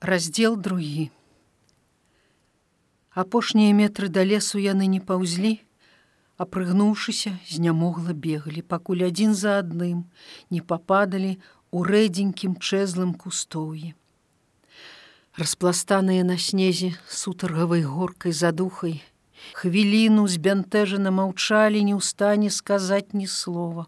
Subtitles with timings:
[0.00, 1.10] раздел другі.
[3.10, 5.60] Апошнія метры да лесу яны не паўзлі
[6.40, 10.08] а прыгнуўшыся знямогла беглі пакуль адзін за адным
[10.48, 11.36] не пападалі
[11.70, 13.92] у рэдзенькім чэзлым кустоўі.
[15.36, 19.02] Распластаныя на снезе сутаргавай горкай задухай
[19.60, 23.86] хвіліну збянтэжана маўчалі не ў стане сказаць ні слова.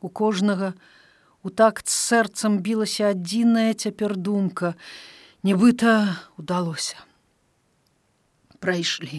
[0.00, 0.72] У кожнага
[1.44, 4.72] у такт сэрцам білася адзіная цяпер думка
[5.44, 6.96] нібыта удалося
[8.64, 9.18] прайшлі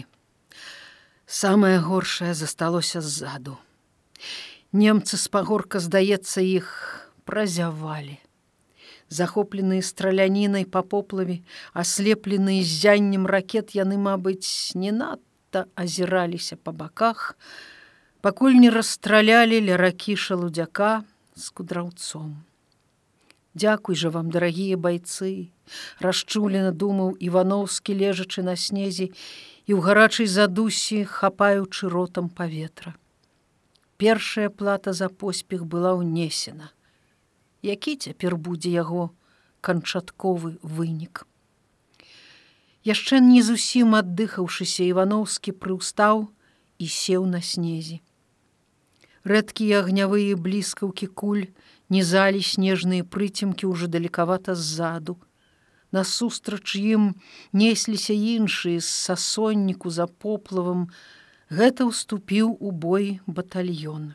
[1.26, 3.54] самае горшае засталося ззаду
[4.80, 6.72] немцы з пагорка здаецца іх
[7.30, 8.18] празявалі
[9.20, 11.38] захопленыя стралянінай па поплаве
[11.84, 17.38] аслепленыя ззяннем ракет яны мабыць не надта азіраліся па баках
[18.18, 20.92] пакуль не расстралялі ля ракі шалудзяка
[21.38, 22.34] з кудраўцом
[23.56, 25.48] Дякуй жа вам дарагія байцы!
[26.04, 32.92] Расчулена думаў ивановскі лежачы на снезе і ў гарачай задусі хапаючы ротам паветра.
[33.96, 36.68] Першая плата за поспех была ўнесена.
[37.64, 39.08] Які цяпер будзе яго
[39.64, 41.24] канчатковы вынік?
[42.84, 46.28] Яшчэ не зусім аддыхаўшыся ивановскі прыўстаў
[46.76, 48.04] і сеў на снезе.
[49.24, 51.48] Рэдкія агнявыя бліскаўкі куль
[51.88, 55.16] не залі снежныя прыцемкі ўжо далекавата ззаду
[55.96, 57.14] насустрач ім
[57.52, 60.88] несліся іншыя з сасонніку за поплавам,
[61.50, 64.14] гэта ўступіў у бой батальён.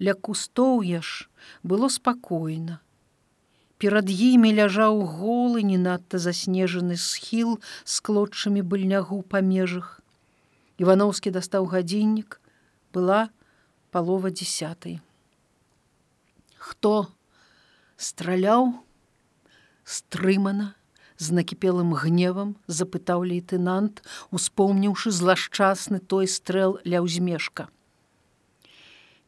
[0.00, 1.28] Ля кустоўя ж
[1.62, 2.80] было спакойна.
[3.78, 10.00] Перад імі ляжаў голы не надта заснежаны схіл з клотчамі быльнягу па межах.
[10.78, 12.40] Івановскі дастаў гадзіннік,
[12.94, 13.30] была
[13.90, 15.02] палова дзясятай.
[16.64, 17.08] Хто
[18.00, 18.72] страляў,
[19.84, 20.72] стрымана
[21.20, 24.00] з накіпелым гневам запытаў лейтенант
[24.32, 27.68] успомніўшы злашчасны той стрэл ля ўзмешка.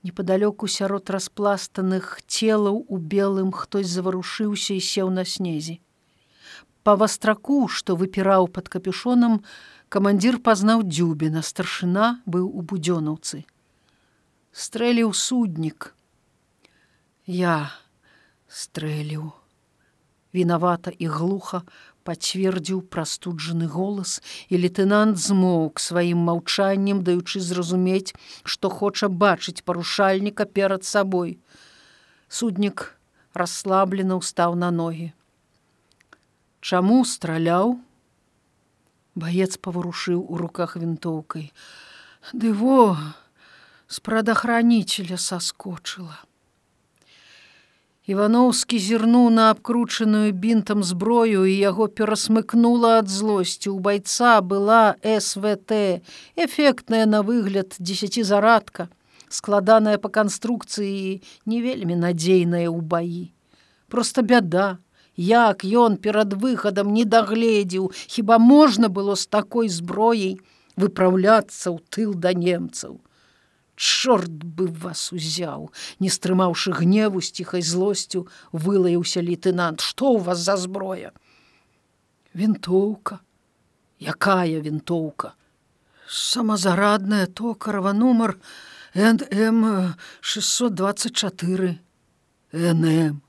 [0.01, 5.77] Непоалёку сярод распластаных целаў у белым хтось заварушыўся і сеў на снезе.
[6.89, 9.43] Па вастраку што выпіраў под капюшонам
[9.93, 13.45] камандзір пазнаў дзюбіна старшына быў у будзёнаўцы.
[14.57, 15.93] Стрэліў суднік
[17.27, 17.71] я
[18.49, 19.33] стрэліў.
[20.35, 21.63] Вінавата і глуха
[22.07, 30.85] пацвердзіў прастуджаны голас і лейтенант змоўк сваім маўчаннем даючы зразумець што хоча бачыць парушальніка перад
[30.85, 31.39] сабой.
[32.29, 32.95] Суднік
[33.35, 35.11] расслаблена ўстаў на ногі.
[36.61, 37.81] Чаму страляў?
[39.17, 41.51] Баец паварушыў у руках вінтоўкай.
[42.33, 42.95] Ды во
[43.89, 46.26] з прадахраніцеля саскочыла
[48.07, 53.75] Івановскі зірнуў на абкручаную бінтам зброю і яго перасмыкнула ад злосці.
[53.75, 56.07] У байца была СВТ,
[56.39, 58.87] эфектная на выгляд дзесяцізарадка,
[59.27, 61.19] складаная па канструкцыі
[61.51, 63.25] не вельмі надзейная ў баі.
[63.91, 64.79] Проста бяда,
[65.19, 70.39] як ён перад выхадам не дагледзеў, хіба можна было з такой зброяй
[70.79, 73.03] выпраўляцца ў тыл да немцаў
[73.77, 75.71] чорт бы вас узяў
[76.01, 79.81] не стрымаўшы гневу з ціхай злосцю вылаяўся лейтенант.
[79.81, 81.13] Что у вас за зброя
[82.35, 83.21] вінтоўка
[84.01, 85.35] якая вінтоўка
[86.09, 88.39] самазарадная токарова нумар
[88.95, 91.79] м шестьсот двадцать четыре.
[92.53, 93.21] Нм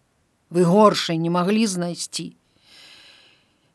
[0.49, 2.35] вы горшай не маглі знайсці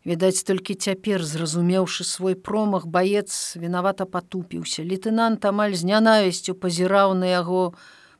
[0.02, 4.82] Відаць, толькі цяпер, зразумеўшы свой промах, баец вінавата патупіўся.
[4.82, 7.74] Лейтенант амаль з нянавісцю пазіраў на яго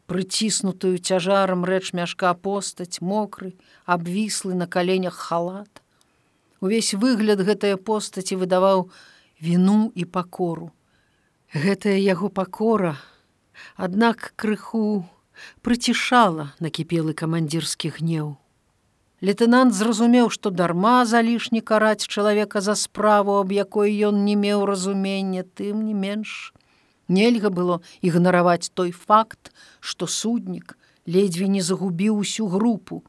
[0.07, 5.83] прыціснутую цяжарам рэч мяшка постаць, мокры, абвіслы на каленях халат.
[6.63, 8.87] Увесь выгляд гэтая постаці выдаваў
[9.43, 10.71] віну і пакору.
[11.51, 12.95] Гэтая яго пакора,
[13.75, 15.03] аднак крыху
[15.67, 18.39] прыцішала накіпелы камандзірскі гнеў.
[19.23, 25.47] Лейтенант зразумеў, што дарма залішні караць чалавека за справу, аб якой ён не меў разумення,
[25.47, 26.51] тым не менш.
[27.07, 30.75] Нельга было ігнараваць той факт, што суднік
[31.07, 33.03] ледзьве не загубіў усю групу.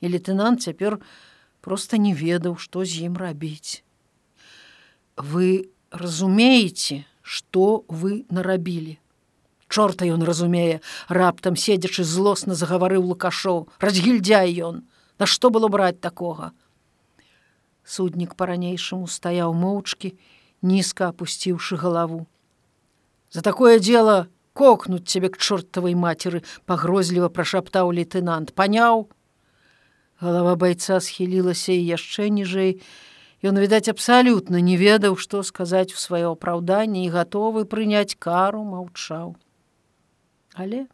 [0.00, 0.96] І лейтенант цяпер
[1.60, 3.84] проста не ведаў, што з ім рабіць.
[5.20, 8.96] Вы разумееце, што вы нарабілі.
[9.68, 14.84] Чорта ён разумее, раптам седзячы злосна загаварыў лукашоў, разгільдзяй ён,
[15.22, 16.50] Нашто было браць такога?
[17.86, 20.08] Суднік па-ранейшаму стаяў моўчкі,
[20.66, 22.26] нізка апусціўшы галаву.
[23.30, 29.06] За такое дело кокнуць цябе к чортавай мацеры, пагрозліва прашаптаў лейтенант, паняў.
[30.18, 32.82] Галава байца схілілася і яшчэ ніжэй.
[33.46, 39.38] Ён, відаць, абсалютна не ведаў, што сказаць у сваё апраўданне і гатовы прыняць кару маўчаў.
[40.58, 40.90] Але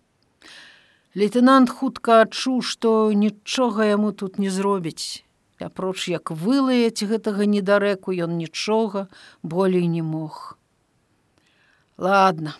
[1.14, 5.25] лейтенант хутка адчуў, што нічога яму тут не зробіць.
[5.58, 9.08] Апроч як вылаяць гэтага недарэку ён нічога
[9.43, 10.58] болей не мог.
[11.99, 12.55] Ладно,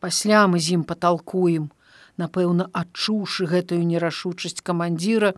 [0.00, 1.68] пасля мы з ім паталкуем,
[2.16, 5.34] напэўна, адчуўшы гэтую нерашучасць камандзіра,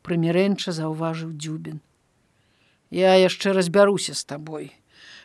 [0.00, 1.84] прымірэнча заўважыў дзюбін.
[2.88, 4.72] Я яшчэ разбяруся з табой.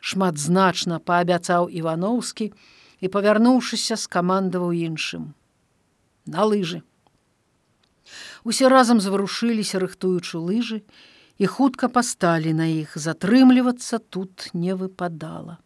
[0.01, 2.51] Шматзначна паабяцаў Івановскі
[2.99, 5.38] і, павярнуўшыся, скамандаваў іншым.
[6.25, 6.83] На лыжы.
[8.43, 10.83] Усе разам заварушыліся, рыхтуючы лыжы,
[11.39, 15.59] і хутка пасталі на іх, затрымлівацца тут не выпадала.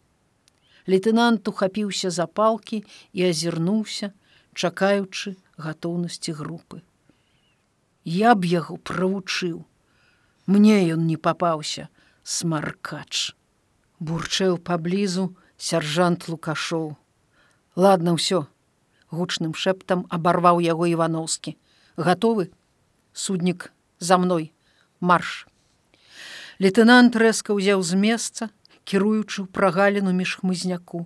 [0.87, 2.83] Лейтенант ухапіўся за палкі
[3.13, 4.11] і азірнуўся,
[4.53, 6.81] чакаючы гатоўнасці групы.
[8.03, 9.63] Я б яго правучыў.
[10.45, 11.87] Мне ён не папаўся,
[12.23, 13.31] смаркач.
[13.99, 16.97] Бурчэў паблізу сяржант лукашоў.
[17.79, 18.45] Ладно ўсё,
[19.13, 21.55] гучным шэптам абарваў яго Івановскі.
[21.97, 22.49] Гатовы?
[23.13, 24.51] Суднік за мной,
[24.99, 25.45] марш.
[26.59, 28.43] Лейтенант рэзка ўзяў з месца,
[28.89, 31.05] кіруючы ў прагаліну між хмызняку.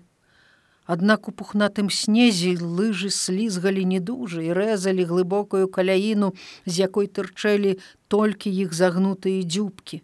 [0.87, 6.31] Аднак у пухнатым снезе лыжы слізгалі недужа і рэзалі глыбокую каляіну,
[6.63, 7.75] з якой тырчэлі
[8.07, 9.99] толькі іх загнутыя дзюбкі.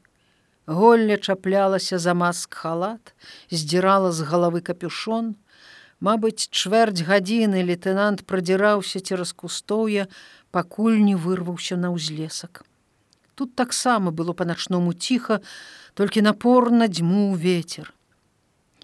[0.67, 3.15] Голля чаплялася за маск халат,
[3.51, 5.35] здзірала з галавы капюшон.
[6.03, 10.09] Мабыць, чвэрць гадзіны лейтенант прадзіраўся цераз кустоўя,
[10.51, 12.67] пакуль не вырваўся на ўзлесак.
[13.39, 15.39] Тут таксама было па-начному ціха,
[15.95, 17.94] толькі напорна дзьму ветер.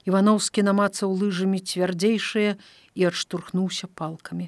[0.07, 2.55] Івановскі намацаў лыжамі цвярдзейшыя
[2.95, 4.47] і адштурхнуўся палкамі.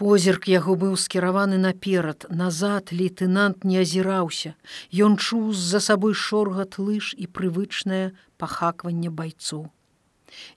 [0.00, 4.56] Позірк яго быў скіраваны наперад, назад лейтенант не азіраўся.
[4.88, 9.68] Ён чуў з-за сабой шоргат лыж і прывычнае пахакванне байцоў.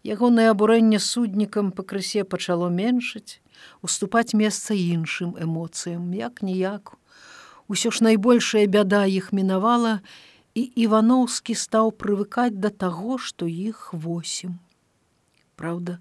[0.03, 3.41] Ягонае абурэнне суднікам пакрысе пачало меншыць,
[3.81, 6.95] уступаць месца іншым эмоцыям, як ніяк.
[7.67, 10.01] Усё ж найбольшая бяда іх мінавала,
[10.55, 14.59] і Івановскі стаў прывыкаць да таго, што іх восем.
[15.59, 15.99] Праўда,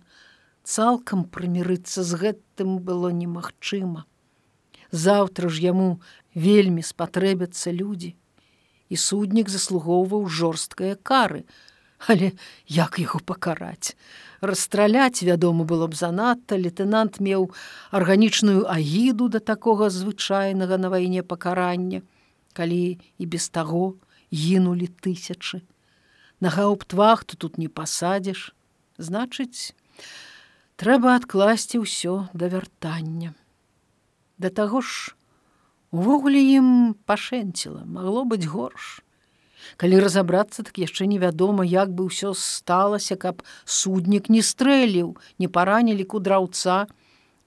[0.63, 4.05] цалкам прымірыцца з гэтым было немагчыма.
[4.95, 6.01] Заўтра ж яму
[6.35, 8.15] вельмі спатрэбяцца людзі,
[8.89, 11.43] і суднік заслугоўваў жорсткае кары,
[12.07, 12.33] але
[12.67, 13.97] як яго пакараць.
[14.41, 17.51] Расстраляць, вядома, было б занадта, лейтенант меў
[17.91, 22.03] арганічную агіду да такога звычайнага на вайне пакарання,
[22.53, 23.97] калі і без таго,
[24.33, 25.63] гінулі тысячы.
[26.41, 28.53] На гауптвахту тут не пасадзіш,
[28.99, 29.73] значыць,
[30.77, 33.33] трэба адкласці ўсё да вяртання.
[34.37, 35.15] Да таго ж
[35.95, 39.04] увогуле ім пашэнціла, магло быць горш.
[39.77, 46.05] Калі разабрацца, так яшчэ невядома, як бы ўсё сталася, каб суднік не стрэліў, не паранілі
[46.05, 46.87] кудраўца,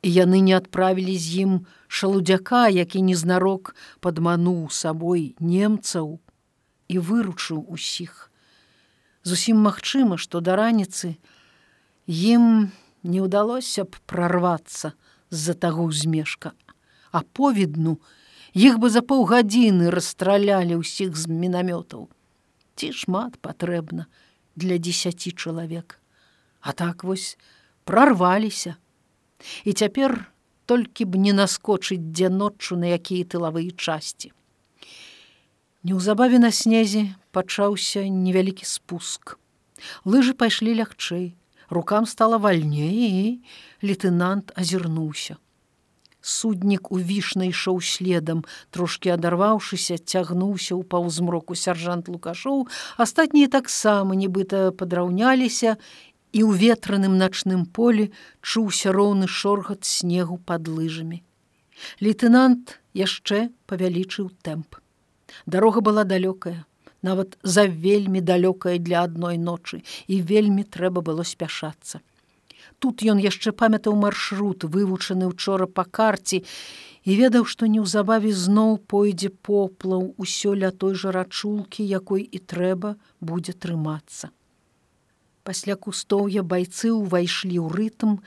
[0.01, 1.53] і яны не адправілі з ім
[1.87, 6.19] шалудзяка, які незнарок падмануў сабой немцаў
[6.87, 8.31] і выручыў усіх.
[9.23, 11.17] Зусім магчыма, што да раніцы
[12.07, 12.71] ім
[13.03, 14.93] не ўдалося б прарвацца
[15.29, 16.53] з-за таго ўзмешка,
[17.11, 17.99] а повідну
[18.53, 22.07] іх бы за паўгадзіны расстралялі ўсіх з мінамётаў.
[22.77, 24.07] Ці шмат патрэбна
[24.55, 25.99] для дзесяці чалавек.
[26.61, 27.37] А так вось
[27.83, 28.75] прарваліся.
[29.63, 30.31] І цяпер
[30.65, 34.33] толькі б не наскочыць дзе ноччу на якія тылавыя часці.
[35.87, 39.37] Неўзабаве на снезе пачаўся невялікі спуск.
[40.03, 41.37] Лыжы пайшлі лягчэй,
[41.69, 43.25] рукам стала вальней і
[43.85, 45.37] лейтенант азірнуўся.
[46.27, 52.67] Суднік у вішна ішоў следам, трошки адарваўшыся, цягнуўся ў паўзмроку сяржант лукашоў,
[52.99, 55.77] астатнія таксама нібыта падраўняліся
[56.35, 58.11] і ў ветраным начным полі
[58.43, 61.23] чуўся роўны шоргат снегу пад лыжамі.
[62.03, 64.83] Лейтенант яшчэ павялічыў тэмп.
[65.47, 66.67] Дарога была далёкая,
[67.07, 69.79] нават за вельмі далёкая для адной ночы
[70.11, 72.03] і вельмі трэба было спяшацца.
[72.79, 76.43] Тут ён яшчэ памятаў маршрут, вывучаны учора па карце
[77.07, 82.93] і ведаў, што неўзабаве зноў пойдзе поплаў усё ля той жа рачулкі, якой і трэба
[83.19, 84.29] будзе трымацца.
[85.47, 88.19] Пасля кустоўя байцы ўвайшлі ў рытм,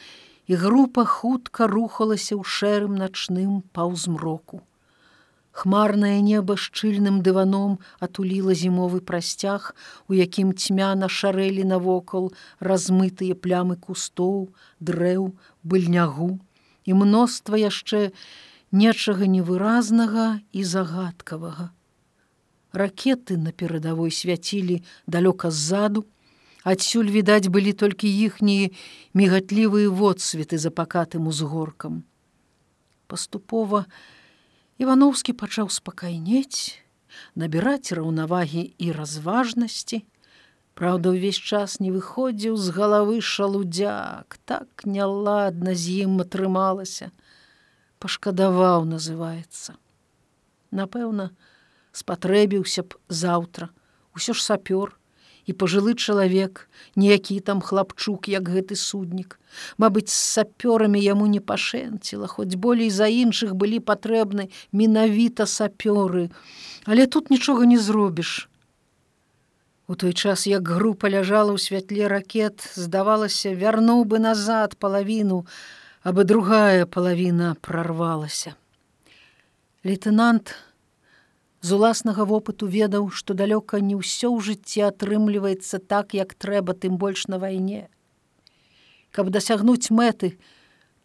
[0.50, 4.64] і група хутка рухалася ў шэрым начным паўзмроку.
[5.50, 9.74] Хмарнае неба шчыльным дываном атуліла зімовы прасцяг,
[10.06, 12.30] у якім цьмяна шарэлі навокал
[12.60, 16.38] размытыя плямы кустоў, дрэў, быльнягу
[16.86, 18.12] і мноства яшчэ
[18.70, 21.74] нечага невыразнага і загадкавага.
[22.72, 26.06] Ракеты на перадавой свяцілі далёка ззаду,
[26.62, 28.68] Адсюль відаць былі толькі іхнія
[29.16, 32.04] мігатлівыя водсветы за пакатым узгоркам.
[33.08, 33.86] Паступова
[34.80, 36.80] Івановскі пачаў спакайнець,
[37.36, 39.98] набіраць раўнавагі і разважнасці.
[40.72, 47.10] Праўда, увесь час не выходзіў з галавы шалудзяк, так няладна з ім атрымалася.
[48.00, 49.76] Пашкадаваў называецца.
[50.72, 51.28] Напэўна,
[51.92, 53.68] спатрэбіўся б заўтра,
[54.16, 54.96] усё ж сапёр,
[55.50, 59.34] і пажылы чалавек, ніякі там хлапчук, як гэты суднік.
[59.82, 66.30] Мабыць, з сапёрамі яму не пашэнціла, хоць болей за іншых былі патрэбны менавіта сапёры,
[66.86, 68.48] Але тут нічога не зробіш.
[69.86, 75.44] У той час, як група ляжала ў святле ракет, здавалася, вярнуў бы назад палавіну,
[76.06, 78.54] абы другая палавіна прорвалася.
[79.84, 80.54] Лейтенант,
[81.60, 86.96] з уласнага вопыту ведаў, што далёка не ўсё ў жыцці атрымліваецца так, як трэба тым
[86.96, 87.88] больш на вайне.
[89.12, 90.40] Каб дасягнуць мэты,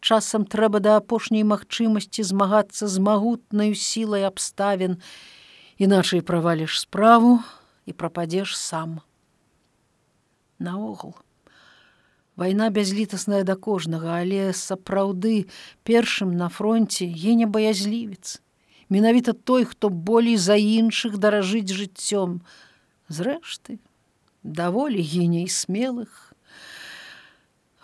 [0.00, 4.96] часам трэба да апошняй магчымасці змагацца з магутнаю сілай абставін,
[5.76, 7.44] іначай праваліш справу
[7.84, 9.04] і прападзеш сам.
[10.58, 11.16] Наогул.
[12.36, 15.48] Вайна бязлітасная да кожнага, але сапраўды
[15.84, 18.40] першым на фронте гене баязлівец
[18.88, 22.40] менавіта той, хто болей за іншых даражыць жыццём.
[23.08, 23.78] Зрэшты,
[24.42, 26.34] даволі гіне і смелых.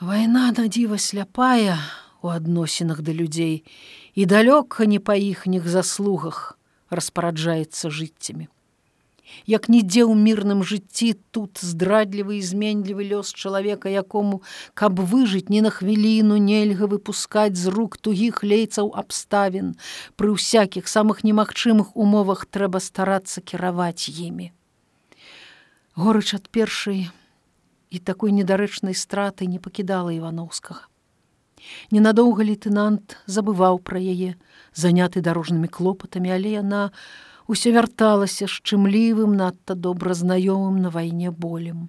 [0.00, 1.78] Вайна на дзіва сляпая
[2.22, 3.62] у адносінах да людзей
[4.14, 6.58] і далёка не па іхніх заслугах
[6.90, 8.50] распараджаецца жыццямі
[9.46, 14.42] як нідзе ў мірным жыцці тут здрадлівы зменлівы лёс чалавека якому
[14.74, 19.74] каб выжыць не на хвіліну нельга выпускаць з рук тугіх лейцаў абставін.
[20.16, 24.52] Пры ўсякіх самых немагчымых умовах трэба старацца кіраваць імі.
[25.96, 27.10] Горыч ад першай
[27.90, 30.88] і такой недарэчнай страты не пакідала івановскага
[31.94, 34.34] ненадоўга лейтенант забываў пра яе
[34.74, 36.90] заняты дарожнымі клопатамі але яна на
[37.48, 41.88] усё вярталася шчымлівым надта добра знаёмым на вайне болем.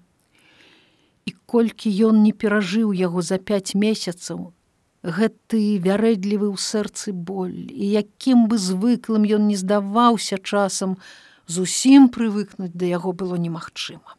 [1.25, 4.51] І колькі ён не перажыў яго за пяць месяцаў,
[5.03, 10.97] гэты вярэдлівы ў сэрцы боль і якім бы звыклым ён не здаваўся часам,
[11.47, 14.15] зусім прывыкнуць да яго было немагчыма.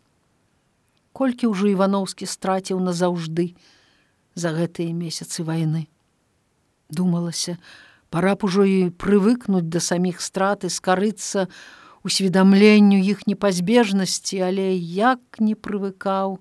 [1.12, 3.54] Колькі ўжо Івановскі страціў назаўжды
[4.34, 5.88] за гэтыя месяцы вайны.
[6.90, 7.56] Думалася,
[8.14, 11.50] пора б ужо і прывыкнуць да саміх страт і скарыцца
[12.06, 16.38] усведамленню іх непазбежнасці, але як не прывыкаў,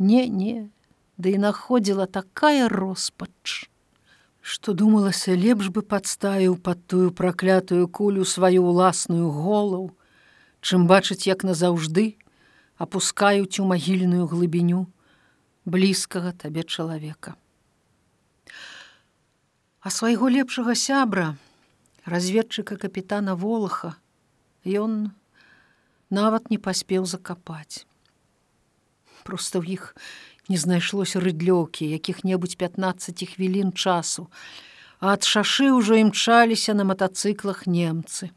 [0.00, 0.72] не не,
[1.20, 3.68] да і находзіла такая роспач,
[4.40, 9.92] што думалася лепш бы падставіў пад тую праклятую кулю сваю ўласную голову,
[10.64, 12.16] чым бачыць, як назаўжды
[12.80, 14.88] апускаюць у магільную глыбіню
[15.68, 17.36] блізкага табе чалавека
[19.82, 21.34] а свайго лепшага сябра
[22.06, 23.96] разведчыка капітана волаха
[24.62, 25.10] ён
[26.06, 27.82] нават не паспеў закапаць.
[29.26, 29.98] Просто ў іх
[30.46, 34.30] не знайшлося рыдлёўкі якіх-небудзь 15 хвілін часу.
[35.02, 38.30] А ад шашы ўжо імчаліся на матацыклах немцы.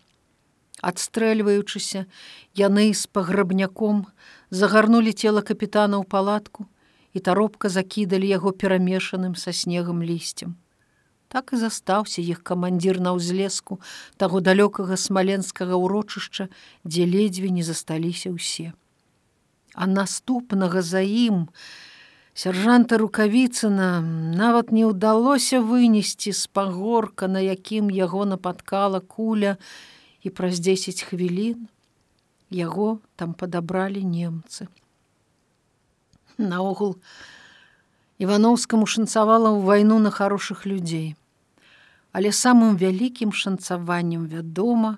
[0.81, 2.09] Адстрэльваючыся
[2.57, 4.09] яны з паграбняком
[4.49, 6.65] загарнули цела капітана ў палатку
[7.13, 10.57] і таропка закідалі яго перамешаным са снегам лісцем
[11.27, 13.79] так і застаўся іх камандзір на ўзлеску
[14.17, 16.49] таго далёкага смаленскага ўрочышча,
[16.83, 18.73] дзе ледзьве не засталіся ўсе.
[19.75, 21.51] А наступнага за ім
[22.33, 23.99] сяржанта рукавіцына
[24.39, 29.57] нават не ўдалося вынесці з пагорка, на якім яго нападкала куля
[30.23, 31.67] і праз 10 хвілін
[32.51, 34.67] яго там падабралі немцы.
[36.37, 36.97] Наогул,
[38.17, 41.15] Івановскаму шанцавала ў вайну на хорошых людзей
[42.15, 44.97] але самым вялікім шанцаваннем вядома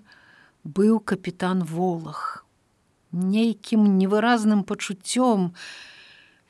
[0.61, 2.45] быў капітан волах.
[3.09, 5.47] Нейкім невыразным пачуццём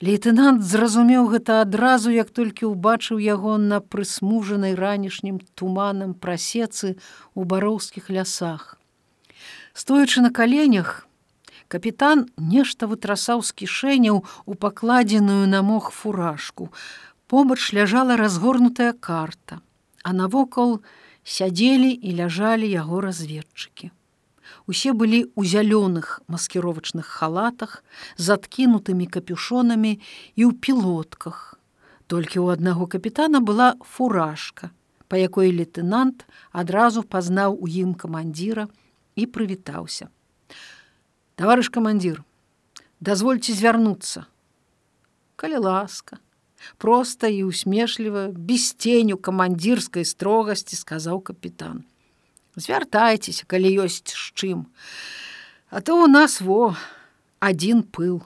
[0.04, 7.00] лейтенант зразумеў гэта адразу як толькі ўбачыў яго на прысмужанай ранішнім туманам прасецы
[7.32, 8.76] у бароўскіх лясах.
[9.72, 11.07] Стоячы на каленях
[11.68, 16.72] капітан нешта вытрасаў з кішэняў у пакладзеную на мог фуражку
[17.28, 19.62] побач ляжала разгорнутая карта
[20.08, 20.80] а навокал
[21.28, 23.92] сядзелі і ляжалі яго разведчыкі.
[24.72, 27.84] Усе былі ў зялёных маскіровачных халатах,
[28.16, 30.00] з адкінутымі капюшонамі
[30.40, 31.60] і ў пілотках.
[32.08, 34.72] Толькі ў аднаго капітана была фуражка,
[35.12, 36.24] па якой лейтенант
[36.56, 38.72] адразу пазнаў у ім камандзіра
[39.20, 40.08] і прывітаўся.
[41.38, 42.24] Таварыш камандзір,
[42.98, 44.24] дазвольце звярнуцца.
[45.38, 46.18] Калі ласка,
[46.82, 51.84] проста і усмешліва, без ценю камандзірскай строгасці сказаў капітан.
[52.58, 54.66] Звяртайцеся, калі ёсць з чым.
[55.70, 56.74] А то у нас во
[57.38, 58.26] адзін пыл.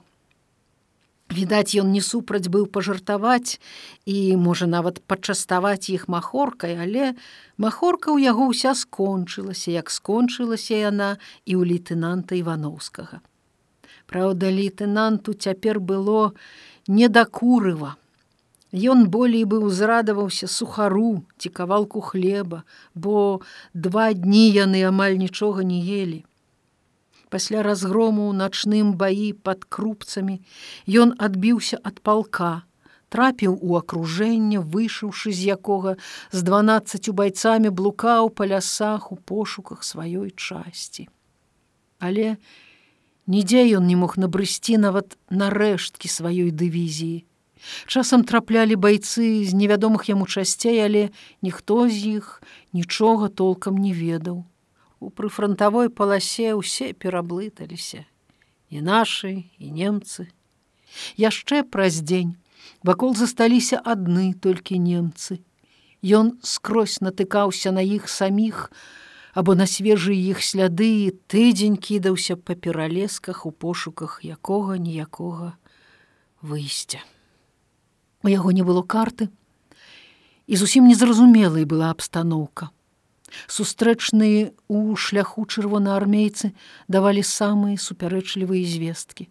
[1.31, 3.55] Відаць, ён не супраць быў пажартаваць
[4.03, 7.15] і можа нават пачаставаць іх махоркай, але
[7.55, 11.09] махорка ў яго ўся скончылася, як скончылася яна
[11.47, 13.23] і ў лейтенанта Івановскага.
[14.11, 16.35] Праўда, лейтенанту цяпер было
[16.87, 17.95] не да курыва.
[18.75, 23.39] Ён болей бы ўзрадаваўся сухару ці кавалку хлеба, бо
[23.71, 26.19] два дні яны амаль нічога не елі
[27.31, 30.41] пасля разгрому ў начным баі пад крупцамі
[31.03, 32.51] ён адбіўся ад палка
[33.11, 35.95] трапіў у акружэнне выйшаўшы з якога
[36.31, 41.07] з дванаццацю байцамі блукаў па лясах у пошуках сваёй часці.
[41.99, 42.37] Але
[43.27, 47.27] нідзе ён не мог набрысці нават на рэшткі сваёй дывізіі.
[47.85, 51.03] Часам траплялі байцы з невядомых яму часцей але
[51.45, 52.39] ніхто з іх
[52.73, 54.41] нічога толкам не ведаў
[55.01, 58.05] у прыфрантавой паласе ўсе пераблыталіся.
[58.69, 60.29] І нашы і немцы.
[61.17, 62.37] Яшчэ праз дзень
[62.85, 65.41] вакол засталіся адны толькі немцы.
[66.05, 68.69] Ён скрозь натыкаўся на іх саміх
[69.33, 75.57] або на свежыя іх сляды тыдзень кідаўся па пералесках у пошуках якога ніякога
[76.45, 77.01] выйсця.
[78.21, 79.33] У яго не было карты.
[80.45, 82.69] І зусім незразумелай была абстаноўка
[83.47, 86.51] Сустрэчныя ў шляху чырвонаармейцы
[86.87, 89.29] давалі самыя супярэчлівыя звесткі.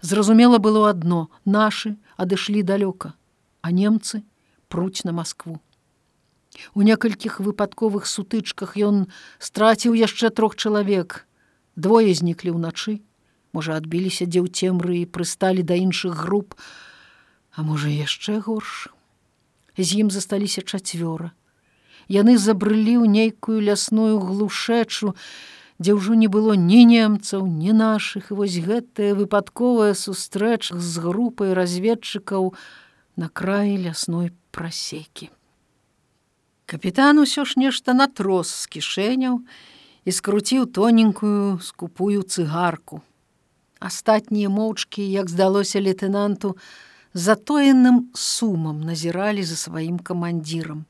[0.00, 3.14] Зразумела было адно: нашы адышлі далёка,
[3.60, 4.24] а немцы
[4.68, 5.60] пруць на Маскву.
[6.74, 9.06] У некалькіх выпадковых сутычках ён
[9.38, 11.26] страціў яшчэ трох чалавек.
[11.76, 13.04] Двое зніклі ўначы,
[13.52, 16.56] можа, адбіліся дзе ў цемры і прысталі да іншых груп,
[17.52, 18.88] а можа яшчэ горш.
[19.76, 21.36] З ім засталіся чацвёра
[22.08, 25.14] яны забрылі ў нейкую лясную глушэчу,
[25.78, 31.52] дзе ўжо не было ні немцаў, ні нашых, і вось гэтая выпадковая сустрэча з групай
[31.52, 32.54] разведчыкаў
[33.16, 35.30] на краі лясной прасекі.
[36.66, 39.42] Капітан усё ж нешта натрос з кішэняў
[40.06, 43.02] і скруціў тоненькую скупую цыгарку.
[43.78, 46.56] Астатнія моўчкі, як здалося лейтенанту,
[47.14, 50.86] затоеным сумам назіралі за сваім камандзірам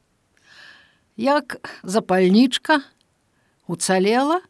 [1.16, 2.81] як запальнічка
[3.66, 4.40] уцалела?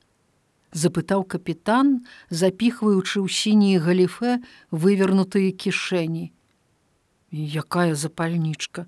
[0.76, 6.32] запытаў капітан запіхваючы ў сінія галіфе вывернутыя кішэні.
[7.32, 8.84] Якая запальнічка?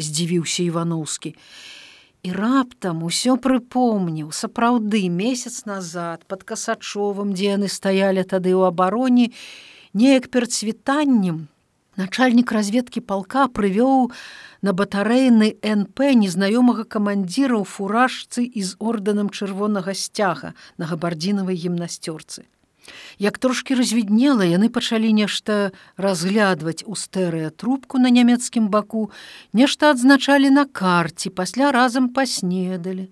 [0.00, 1.34] здзівіўся івановскі
[2.22, 4.32] і раптам усё прыпомніў.
[4.32, 9.32] Сапраўды месяц назад под касачовым дзе яны стаялі тады ў абароне
[9.92, 11.48] неяк перад світаннем
[12.00, 14.08] начальнік разведкі палка прывёў
[14.66, 22.48] на батарэйны нп незнаёмага камандзіра ў фуражцы і з ордэнам чырвонага сцяга на габардзінавай гімнасцёрцы
[23.18, 29.10] як трошки развіднела яны пачалі нешта разглядваць у стэрыя трубку на нямецкім баку
[29.52, 33.10] нешта адзначалі на карце пасля разам паснедалі.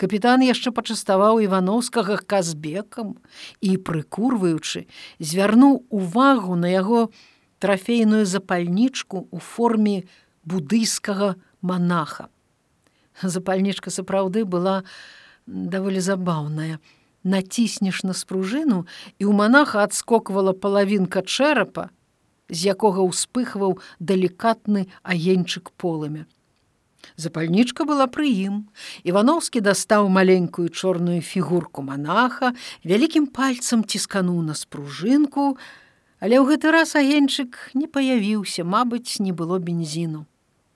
[0.00, 3.16] Капітан яшчэ пачаставаў івановскага казбекам
[3.60, 4.88] і прыкурваючы
[5.20, 7.10] звярнуў увагу на яго
[7.60, 9.96] трафейную запальнічку ў форме
[10.48, 12.32] будыйскага манаха.
[13.22, 14.82] Запальнічка сапраўды была
[15.46, 16.80] даволі забаўная.
[17.22, 18.88] Націснеш на спружыну
[19.20, 21.92] і ў манаха адскоквала палавінка чэрапа,
[22.48, 26.24] з якога ўспыхваў далікатны агеньчык полымя.
[27.16, 28.56] Запальнічка была пры ім.
[29.04, 32.52] Івановскі дастаў маленькую чорную фігурку манаха,
[32.84, 35.56] вялікім пальцам ціскануў на спружынку,
[36.20, 40.28] Але ў гэты раз агеньчык не паявіўся, мабыць, не было бензіну.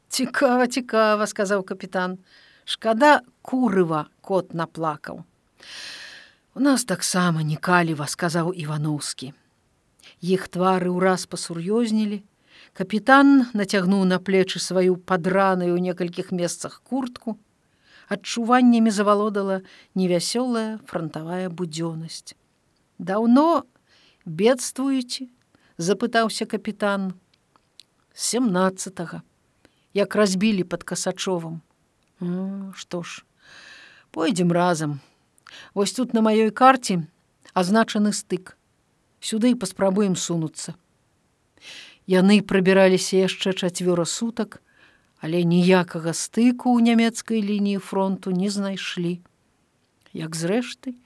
[0.08, 2.16] Цікава, цікава, сказаў капітан.
[2.64, 5.20] Шкада курыва кот наплакаў.
[6.56, 9.34] У нас таксама не каліва, сказаў Івановскі.
[10.24, 12.24] Іх твары ўраз пасур'ёзнілі.
[12.72, 17.36] Капітан нацягнуў на плечы сваю падраную ў некалькіх месцах куртку.
[18.08, 19.60] Адчуваннямі завалодала
[19.92, 22.32] невясёлая фронтавая будзённасць.
[22.96, 23.68] Даўно
[24.24, 25.33] бедствуеце
[25.78, 27.14] запытаўся капітан.
[28.14, 29.22] Семнадцатого
[29.94, 31.60] як разбілі под касачовым.
[32.74, 33.24] Что ж
[34.10, 35.00] пойдзем разам.
[35.74, 37.06] Вось тут на маёй карце
[37.54, 38.56] азначаны стык.
[39.20, 40.74] Сюды і паспрабуем сунуцца.
[42.06, 44.60] Яны прабіраліся яшчэ чацвёра сутак
[45.24, 49.24] але ніякага стыку ў нямецкай лініі фронту не знайшлі.
[50.12, 51.00] Як зрэшты,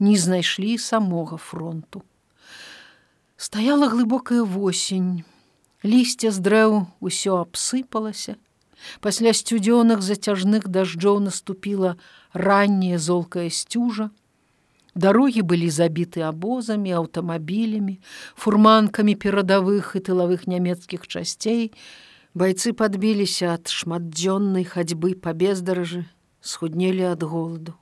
[0.00, 2.00] не знайшлі самога фронту.
[3.40, 5.24] Стаяла глыбокая восень,
[5.82, 8.36] лісце з дрэў усё абсыпалася.
[9.00, 11.94] Пасля сцюдзёных зацяжных дажджоў наступіла
[12.34, 14.10] ранняя золкая сцюжа.
[14.92, 17.96] Дарогі былі забіты абозамі, аўтамабілямі,
[18.36, 21.72] фурманкамі перадавых і тылавых нямецкіх часцей,
[22.36, 26.04] Байцы падбіліся ад шматдзённай хадзьбы па бездаражы,
[26.44, 27.80] схуднелі ад голаду.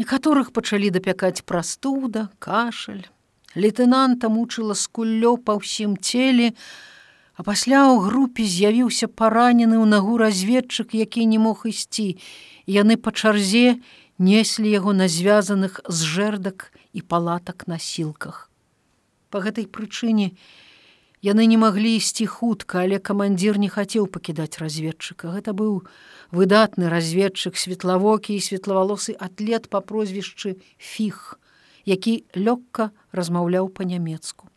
[0.00, 3.04] Некаторых пачалі дапякаць прастуда, кашаль.
[3.54, 6.52] Лейтенанта мучыла скуллё па ўсім целе,
[7.36, 12.16] а пасля ў групе з'явіўся паранены ў нагу разведчык, які не мог ісці.
[12.64, 13.80] Яны па чарзе
[14.16, 18.48] неслі яго на звязаных з жэрдак і палатак на сілках.
[19.28, 20.32] Па гэтай прычыне,
[21.22, 25.30] Яны не маглі ісці хутка, але камандзір не хацеў пакідаць разведчыка.
[25.30, 25.86] Гэта быў
[26.34, 31.38] выдатны разведчык светлавокі і светлавалосы атлет па прозвішчы фіх,
[31.84, 34.48] які лёгка размаўляў па-нямецку.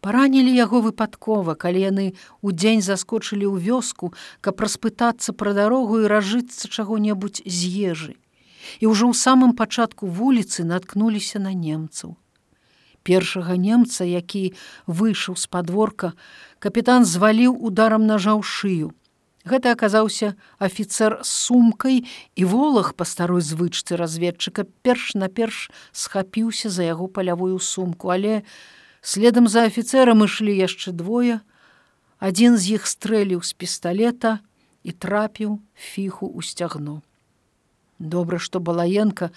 [0.00, 2.06] Паранілі яго выпадкова, калі яны
[2.40, 7.60] ў дзень заскочылі ў вёску, каб распытацца пра дарогу і разжыцца чаго-небудзь з
[7.92, 8.14] ежы.
[8.80, 12.16] І ўжо ў самым пачатку вуліцы наткнуліся на немцаў
[13.04, 14.56] першага немца, які
[14.88, 16.12] выйшаў з падворка,
[16.58, 18.96] капітан зваліў ударам нажаў шыю.
[19.44, 21.98] Гэта аказаўся афіцэр з сумкай
[22.34, 28.40] і волах па старой звычцы разведчыка перш-наперш схапіўся за яго палявую сумку, але
[29.04, 31.44] следам за афіцэрам ішлі яшчэ двое.
[32.24, 34.40] Адзін з іх стрэліў з пісталета
[34.80, 37.04] і трапіў фіху ў сцягно.
[38.00, 39.28] Добра, што балаенка,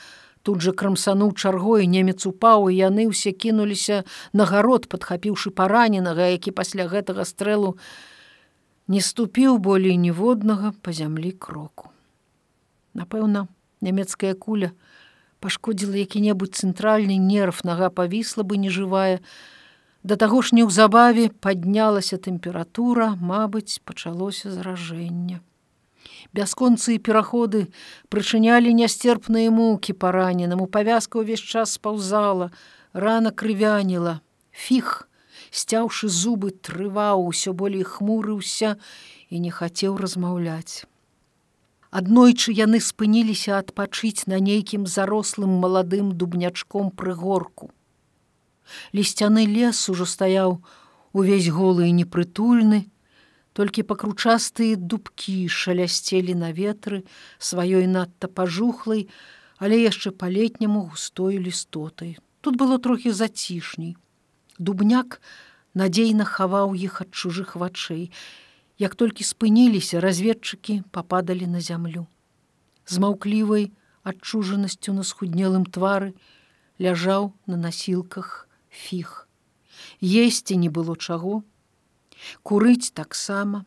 [0.48, 6.56] Тут жа крамсануў чаргой немец упаў і яны ўсе кінуліся на гарод, падхапіўшы параненага, які
[6.56, 7.76] пасля гэтага стрэлу
[8.88, 11.92] не ступіў болей ніводнага па зямлі кроку.
[12.96, 13.48] Напэўна,
[13.82, 14.72] нямецкая куля
[15.40, 19.20] пашкодзіла які-небудзь цэнтральны нерв нага павісла бы нежывая.
[20.04, 25.44] Да таго ж неўзабаве паднялася тэмпература, мабыць, пачалося заражэнне.
[26.34, 27.68] Бясконцыя пераходы
[28.10, 32.50] прычынялі нястерпныя мукі параненаму, павязка ўвесь час спаўзала,
[32.94, 34.20] рана крывяніла,
[34.52, 35.08] фіх,
[35.52, 38.78] сцяўшы зубы, трываў, усё болей хмурыўся
[39.30, 40.86] і не хацеў размаўляць.
[41.90, 47.72] Аднойчы яны спыніліся адпачыць на нейкім зарослым маладым дубнячком прыгорку.
[48.92, 50.60] Лісцяны лес ужо стаяў
[51.14, 52.92] увесь голы і непрытульны,
[53.58, 57.02] толькі пакручастыя дубкі шалясцелі на ветры
[57.40, 59.08] сваёй надта пажухлай,
[59.58, 62.18] але яшчэ па-летняму густою лістотай.
[62.42, 63.98] Тут было трохі зацішней.
[64.60, 65.22] Дубняк
[65.78, 68.10] надзейна хаваў іх ад чужых вачэй.
[68.78, 72.06] Як толькі спыніліся, разведчыкі пападалі на зямлю.
[72.86, 73.72] З маўклівай
[74.04, 76.14] адчужанасцю на схуднелым твары
[76.82, 79.28] ляжаў на насілках фіх.
[80.02, 81.44] Есці не было чаго,
[82.44, 83.66] курыць таксама.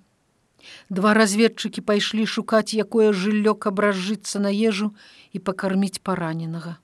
[0.90, 4.92] Два разведчыкі пайшлі шукаць, якое жыллё каб разжыцца на ежу
[5.32, 6.76] і пакарміць параненага.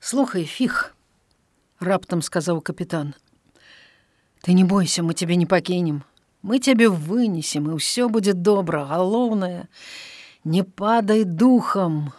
[0.00, 0.96] Слухай фіх,
[1.82, 3.14] раптам сказаў капітан.
[4.42, 6.02] Ты не бойся, мы цябе не пакінем.
[6.42, 9.70] Мы цябе вынесем і ўсё будзе добра, галоўнае,
[10.42, 12.10] не падай духам.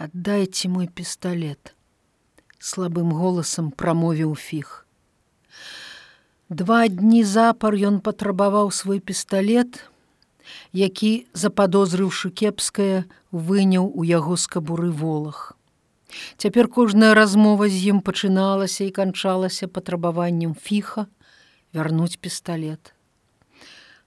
[0.00, 1.76] Аддайце мой пісталлет,
[2.58, 4.86] слабым голасам прамовіў фіх.
[6.48, 9.84] Два дні запар ён патрабаваў свой пісталлет,
[10.72, 15.52] які, западозрыўшы кепскае, выняў у яго з кабуры волах.
[16.36, 21.06] Цяпер кожная размова з ім пачыналася і канчалася патрабаваннем фіха
[21.74, 22.94] вярнуць пісталлет.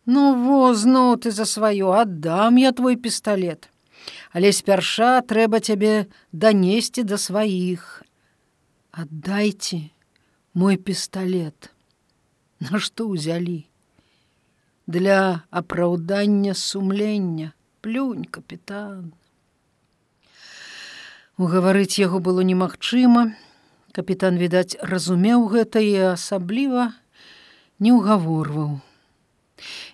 [0.07, 3.69] Ну во зноў ты за сваё аддам я твой пісталлет.
[4.31, 8.03] Але спярша трэба цябе данесці да сваіх.
[8.91, 9.91] Аддайце
[10.53, 11.71] мой пісталлет.
[12.63, 13.67] На што ўзялі?
[14.87, 19.11] Для апраўдання сумлення плюнь капітан.
[21.37, 23.37] Угаварыць яго было немагчыма.
[23.93, 26.97] Капітан, відаць, разумеў гэта і асабліва
[27.77, 28.81] не ўгаворваў.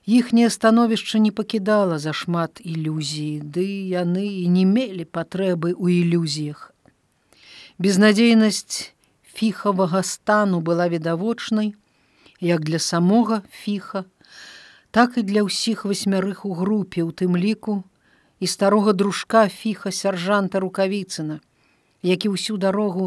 [0.08, 6.72] Іхняе становішча не пакідала зашмат ілюзіі, ды яны і не мелі патрэбы ў ілюзіях.
[7.76, 8.96] Безнадзейнасць
[9.28, 11.76] фіхавага стану была відавочнай,
[12.40, 14.08] як для самога фіха,
[14.96, 17.84] так і для ўсіх васьмярых у групе, у тым ліку
[18.44, 21.40] і старога дружка фіха сяржанта рукавіцына,
[22.04, 23.06] які ўсю дарогу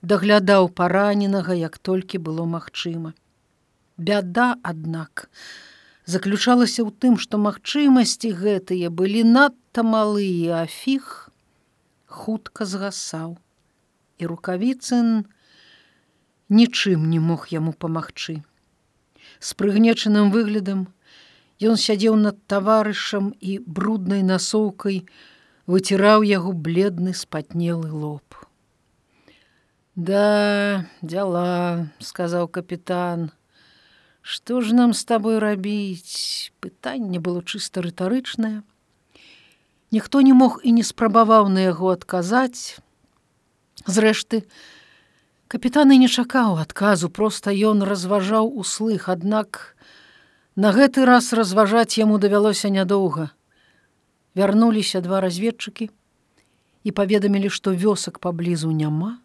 [0.00, 3.12] даглядаў параненага, як толькі было магчыма.
[4.00, 5.28] Бяда, аднак,
[6.08, 11.28] заключалася ў тым, што магчымасці гэтыя былі надта малыя, а фіг
[12.08, 13.36] хутка згасаў.
[14.16, 15.28] І рукавіцын
[16.48, 18.40] нічым не мог яму памагчы.
[19.36, 20.88] З прыгнечаным выглядам
[21.62, 25.02] ён сядзеў над таварышам і бруднай насоўкай
[25.66, 28.22] выціраў яго бледны спатнелы лоб.
[29.98, 33.30] Да, дзяла, сказаў капітан.
[34.22, 36.54] Што ж нам з табой рабіць?
[36.62, 38.62] Пытанне было чыста рытарычнае.
[39.90, 42.78] Ніхто не мог і не спрабаваў на яго адказаць.
[43.90, 44.44] Зрэшты,
[45.48, 49.74] капітан і не чакаў адказу, проста ён разважаў услых, аднак
[50.58, 53.30] на гэты раз разважаць яму давялося нядоўга.
[54.34, 55.86] Вярнуліся два разведчыкі
[56.82, 59.22] і паведамілі, што вёсак паблізу няма,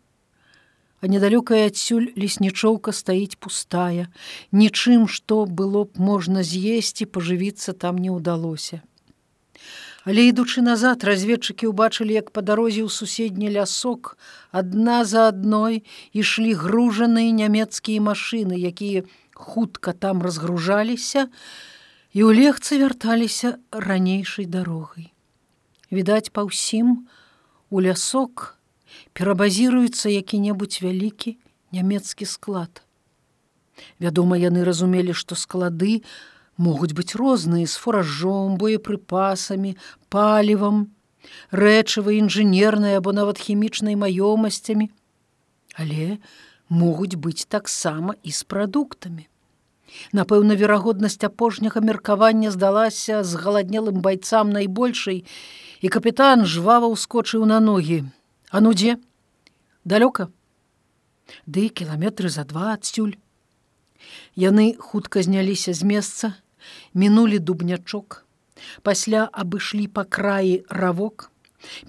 [1.02, 4.14] а недалёкая адсюль леснічоўка стаіць пустая,
[4.54, 8.86] нічым, што было б можна з'есці, пажывіцца там не ўдалося.
[10.06, 14.20] Але ідучы назад, разведчыкі ўбачылі, як па дарозе ў суседні лясок
[14.52, 15.82] адна за адной
[16.14, 21.28] ішлі гружаныя нямецкія машыны, якія хутка там разгружаліся,
[22.14, 25.14] і ў легцы вярталіся ранейшай дарогай.
[25.90, 27.10] Відаць, па ўсім
[27.74, 28.58] у лясок,
[29.18, 31.38] перабазіруецца які-небудзь вялікі
[31.74, 32.86] нямецкі склад.
[33.98, 36.06] Вядома, яны разумелі, што склады
[36.58, 39.74] могуць быць розныя з фуражом, боепрыпасамі,
[40.14, 40.94] палівам,
[41.50, 44.94] рэчывай інжынернай або нават хімічнай маёмасцямі,
[45.74, 46.22] але
[46.74, 49.30] могуць быць таксама і з прадуктамі.
[50.18, 55.24] Напэўна, верагоднасць апошняга меркавання здалася з галаднелым байцам найбольшай,
[55.86, 58.04] і капітан жвава ўскочыў на ногі.
[58.50, 58.98] А ну дзе?
[59.86, 60.32] Далёка?
[61.46, 63.20] Ды кіламетры за два адсюль.
[64.36, 66.34] Яны хутка зняліся з месца,
[66.94, 68.26] мінулі дубнячок,
[68.82, 71.33] пасля абышлі па краі равок,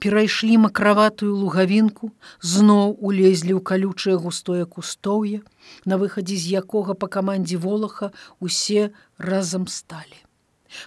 [0.00, 5.40] перайшлі макраватую лугавінку, зноў улезлі ў калючае густое кустоўе,
[5.84, 10.18] на выхадзе з якога па камандзе волаха усе разам сталі.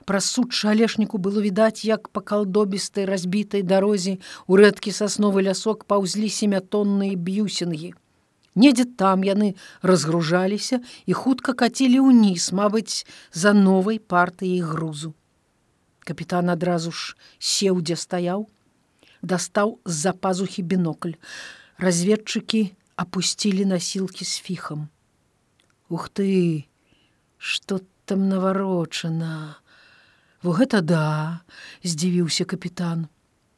[0.06, 6.28] Праз судча алешніку было відаць, як па калдобістай разбітай дарозе у рэдкі сасновы лясок паўзлі
[6.28, 7.94] семятонныя б'юсінгі.
[8.58, 9.54] Недзе там яны
[9.86, 15.14] разгружаліся і хутка кацілі ўніз, мабыць, за новай партыяй грузу.
[16.02, 18.48] Капітан адразу ж сеў, дзе стаяў,
[19.22, 21.18] дастаў з-за пазухі бінокль.
[21.78, 24.90] Разведчыкі апусцілі насілкі з фіхам.
[25.90, 26.68] Ух ты,
[27.38, 29.62] што там наварочана!
[30.44, 31.42] Во гэта да,
[31.84, 33.08] здзівіўся капітан.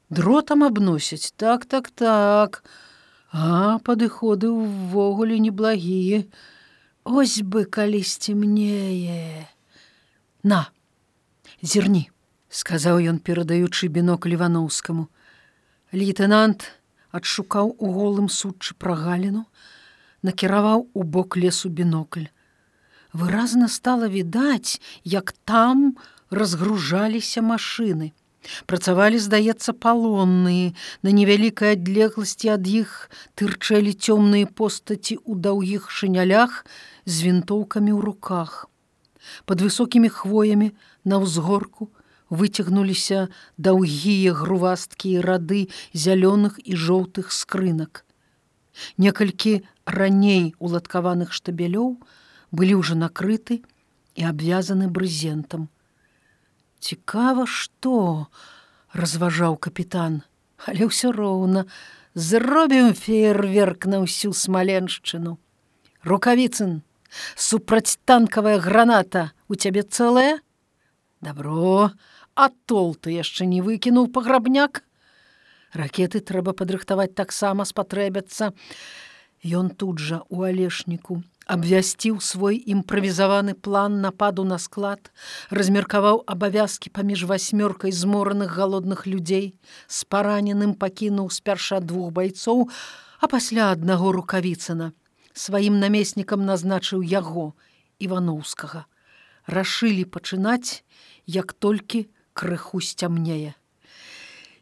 [0.09, 2.63] Дротам абносяць, так, так, так.
[3.31, 6.23] А падыходы ўвогуле неблагія.
[7.03, 9.45] Ось бы калі сцемнее.
[10.41, 10.71] На,
[11.61, 12.09] зірні,
[12.49, 15.09] сказаў ён, перадаючы бінок ліваноўскаму.
[15.89, 16.67] Лейтенант
[17.17, 19.47] адшукаў у голым судчы прагаліну,
[20.21, 22.29] накіраваў у бок лесу бінокль.
[23.09, 25.97] Выразна стала відаць, як там,
[26.29, 28.13] разгружаліся машыны.
[28.69, 36.69] Працавалі, здаецца, палонныя, на невялікай адлегласці ад іх тырчэлі цёмныя постаці ў даўгіх шынялях
[37.09, 38.69] з вінтоўкамі ў руках.
[39.49, 40.69] Пад высокімі хвоямі
[41.01, 41.89] на ўзгорку
[42.29, 48.05] выцягнуліся даўгія грувасткія рады зялёных і жоўтых скрынак.
[48.97, 51.97] Некалькі раней уладкаваных штабелёў
[52.51, 53.61] былі ўжо накрыты
[54.15, 55.69] і абвязаны брызентам.
[56.79, 58.27] Цікава што
[58.93, 60.21] разважаў капітан.
[60.67, 61.65] Але ўсё роўна.
[62.15, 65.37] Зробім фейерверк на ўсю смаленшчыну.
[66.03, 66.81] Рукавіцын
[67.35, 70.41] супрацьтанкавая граната у цябе цэлая
[71.21, 71.91] добро
[72.35, 74.83] а тол ты яшчэ не выкінуў паграбняк
[75.73, 78.53] ракеты трэба падрыхтаваць таксама спатрэбяцца
[79.61, 85.09] ён тут жа у алешніку абвясціў свой імправізаваны план нападу на склад,
[85.49, 92.69] размеркаваў абавязкі паміж васьмёркай змораных галодных людзей, з параненым пакінуў спярша двух байцоў,
[93.19, 94.93] а пасля аднаго рукавіцына.
[95.33, 97.57] Сваім намеснікам назначыў яго
[97.97, 98.85] Івановскага.
[99.49, 100.85] Рашылі пачынаць,
[101.25, 102.05] як толькі
[102.37, 103.57] крыху сцямнее.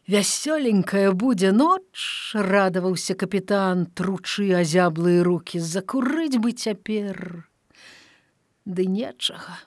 [0.08, 1.84] Вясёленькая будзе ноч,
[2.32, 7.44] радаваўся капітан, тручы азяблыя руки, закурыць бы цяпер.
[8.64, 9.60] Ды нечага.